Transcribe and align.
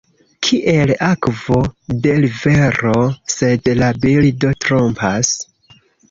Kiel 0.45 0.91
akvo 1.07 1.57
de 2.05 2.15
l’ 2.21 2.23
rivero– 2.23 2.93
sed 3.33 3.69
la 3.81 3.91
bildo 4.07 4.51
trompas. 4.65 5.35